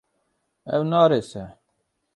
[0.75, 1.43] Ew naarêse.